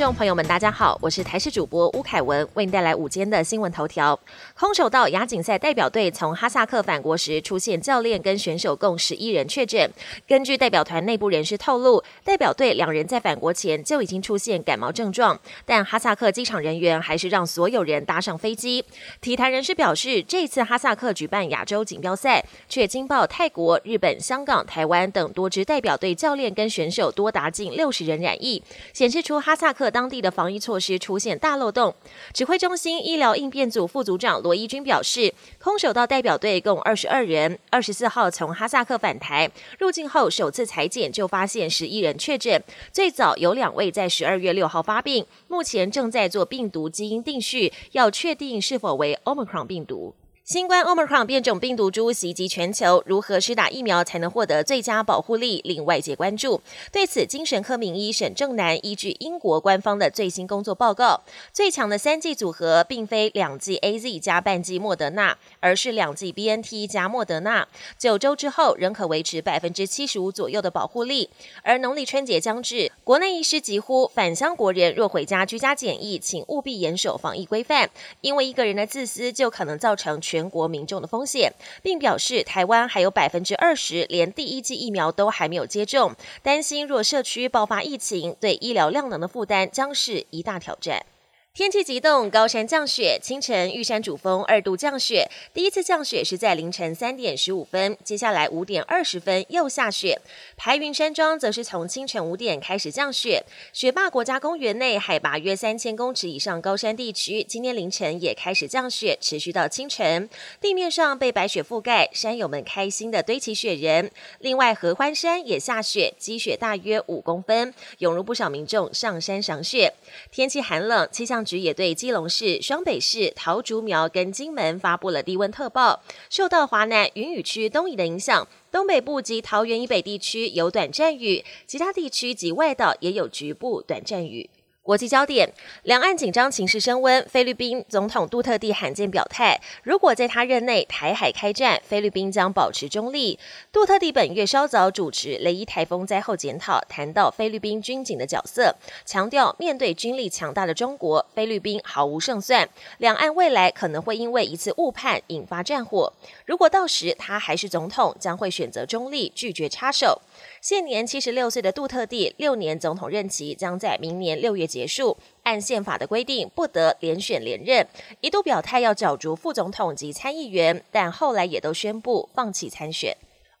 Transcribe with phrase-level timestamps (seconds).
[0.00, 4.18] 众朋友们，大家好，我是台视主播吴凯文，为您带来午间的新闻头条。
[4.58, 9.90] 空手道亚锦赛代表队从哈萨克返国时，出现教练跟选手共十一人确诊。
[10.26, 18.82] 根据代表团内部人士透露，代表队两人在返国前就已经出现感冒症状，但哈萨克机场人员还是让所有人搭上飞机。
[19.20, 28.62] 体坛人士表示，这次哈萨克举办亚洲锦标赛，却惊爆泰国、日本、香港、台湾等多支代表队教练跟选手多达近六十人染疫，
[28.94, 29.89] 显示出哈萨克。
[29.90, 31.94] 当地的防疫措施出现大漏洞。
[32.32, 50.14] 指挥中心医疗应变组副组长罗一军表示，空手道代表队共二十二人，二十四号从哈萨克返台，入境后首次裁检就发现十一人确诊，最早有两位在十二月六号发病，目前正在做病毒基因定序，要确定是否为 Omicron 病毒。
[50.50, 56.60] 新冠 Omicron 变种病毒株袭击全球，如何施打疫苗才能获得最佳保护力，令外界关注。
[56.90, 61.20] 对此，精神科名医沈正南依据英国官方的最新工作报告，
[61.52, 67.68] 最强的三剂组合并非两剂 A Z 加半剂莫德纳，而是两剂 B N T 加莫德纳。
[67.96, 71.30] 九周之后，仍可维持百分之七十五左右的保护力。
[71.62, 77.88] 而农历春节将至，国内医师疾呼返乡国人若回家居家检疫，请务必严守防疫规范，
[78.20, 80.39] 因为一个人的自私就可能造成全。
[80.40, 81.52] 全国民众的风险，
[81.82, 91.04] 并表示台湾还有百分之二十连第一剂疫苗都还没有接种，担心若社区爆发疫情，对医疗量能的负担将是一大挑战。
[91.52, 93.18] 天气急冻，高山降雪。
[93.20, 100.20] 清晨玉山主峰二度降雪，第一次降雪是在凌晨三点十五分，接下来五点二十分又下雪。
[100.56, 103.42] 排云山庄则是从清晨五点开始降雪。
[103.72, 110.30] 雪霸国家公园内海拔约三千公尺以上高山地区，今天凌晨也开始降雪，持续到清晨。
[110.60, 114.08] 地面上被白雪覆盖，山友们开心的堆起雪人。
[114.38, 119.92] 另外合欢山也下雪，积雪大约五公分，涌入不少民众上山赏雪。
[120.30, 126.02] 天气寒冷，气象局也对基隆市、双北市、桃竹苗跟金门发布了低温特报。
[126.28, 134.48] 受到华南云雨区东移的影响，东北部及桃园以北地区有短暂雨，其他地区及外岛也有局部短暂雨。
[134.82, 135.52] 国际焦点：
[135.82, 137.24] 两岸紧张情势升温。
[137.28, 143.38] 菲律宾总统杜特地罕见表态，如果在他任内台海开战，菲律宾将保持中立。
[143.70, 148.74] 杜特地本月稍早主持雷伊台风灾后检讨，谈到菲律宾军警的角色，
[149.04, 152.66] 强调面对军力强大的中国，菲律宾毫无胜算。
[152.98, 156.10] 两岸未来可能会因为一次误判引发战火。
[156.46, 160.22] 如果到时他还是总统，将会选择中立，拒绝插手。
[160.62, 165.18] 现年七十六岁的杜特地，六年总统任期将在明年六月结束。
[165.42, 167.86] 按宪法的规定，不得连选连任。
[168.20, 173.16] 一度表态要角逐副总统及参议员，但后来也都宣布放弃参选。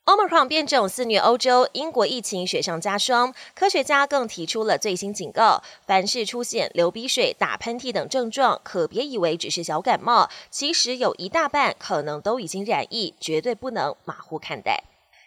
[0.06, 3.32] Omicron 变种肆虐欧洲，英国疫情雪上加霜。
[3.54, 14.82] 科学家更提出了最新警告：凡是出现流鼻水、打喷嚏等症状，可别以为只是小感冒，其实有一大半可能都已经染疫，绝对不能马虎看待。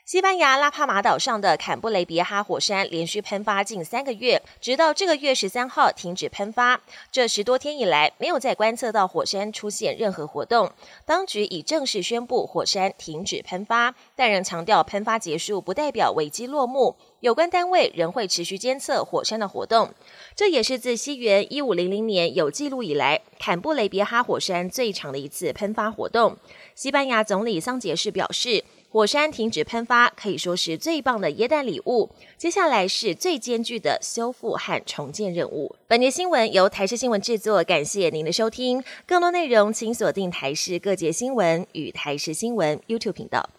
[0.05, 6.81] 西班牙拉帕马岛上的坎布雷别哈火山连续喷发近三个月，直到这个月十三号停止喷发。
[7.09, 10.69] 这十多天以来，没有再观测到火山出现任何活动。
[11.05, 16.97] 当局已正式宣布火山停止喷发，但仍强调喷发结束不代表危机落幕。
[17.21, 19.93] 有关单位仍会持续监测火山的活动。
[20.35, 26.35] 这也是自西元一五零零年有记录以来，坎布雷别哈火山最长的一次喷发活动。
[26.75, 28.65] 西班牙总理桑杰士表示。
[28.93, 32.11] 火山停止喷发可以说是最棒的耶诞礼物。
[32.37, 35.75] 接下来是最艰巨的修复和重建任务。
[35.87, 38.83] 本节新闻由台视新闻制作，感谢您的收听。
[39.07, 43.49] 更多内容请锁定台视各界新闻与台视新闻 YouTube 频道。